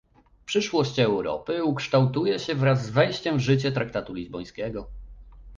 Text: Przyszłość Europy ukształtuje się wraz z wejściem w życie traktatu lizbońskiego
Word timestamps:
Przyszłość 0.45 0.99
Europy 0.99 1.63
ukształtuje 1.63 2.39
się 2.39 2.55
wraz 2.55 2.85
z 2.85 2.89
wejściem 2.89 3.37
w 3.37 3.41
życie 3.41 3.71
traktatu 3.71 4.13
lizbońskiego 4.13 4.87